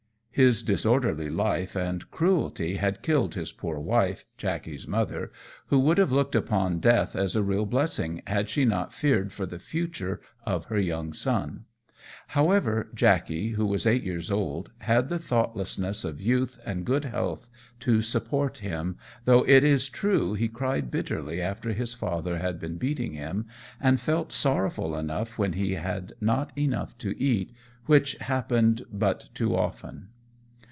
His 0.33 0.63
disorderly 0.63 1.29
life 1.29 1.75
and 1.75 2.09
cruelty 2.09 2.77
had 2.77 3.01
killed 3.01 3.35
his 3.35 3.51
poor 3.51 3.77
wife, 3.79 4.23
Jackey's 4.37 4.87
mother, 4.87 5.29
who 5.65 5.77
would 5.79 5.97
have 5.97 6.13
looked 6.13 6.35
upon 6.35 6.79
death 6.79 7.17
as 7.17 7.35
a 7.35 7.43
real 7.43 7.65
blessing, 7.65 8.21
had 8.25 8.49
she 8.49 8.63
not 8.63 8.93
feared 8.93 9.33
for 9.33 9.45
the 9.45 9.59
future 9.59 10.21
of 10.45 10.67
her 10.67 10.79
young 10.79 11.11
son; 11.11 11.65
however, 12.27 12.89
Jackey, 12.95 13.49
who 13.49 13.65
was 13.65 13.85
eight 13.85 14.03
years 14.03 14.31
old, 14.31 14.71
had 14.79 15.09
the 15.09 15.19
thoughtlessness 15.19 16.05
of 16.05 16.21
youth 16.21 16.57
and 16.65 16.85
good 16.85 17.03
health 17.05 17.49
to 17.81 18.01
support 18.01 18.59
him, 18.59 18.95
though, 19.25 19.43
it 19.45 19.65
is 19.65 19.89
true, 19.89 20.33
he 20.33 20.47
cried 20.47 20.89
bitterly 20.89 21.41
after 21.41 21.73
his 21.73 21.93
father 21.93 22.37
had 22.37 22.57
been 22.57 22.77
beating 22.77 23.11
him, 23.13 23.47
and 23.81 23.99
felt 23.99 24.31
sorrowful 24.31 24.95
enough 24.97 25.37
when 25.37 25.51
he 25.53 25.73
had 25.73 26.13
not 26.21 26.57
enough 26.57 26.97
to 26.97 27.21
eat, 27.21 27.53
which 27.85 28.15
happened 28.21 28.83
but 28.93 29.27
too 29.33 29.53
often. 29.57 30.07